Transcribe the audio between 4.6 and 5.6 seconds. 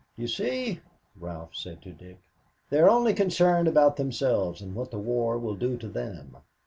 what the war will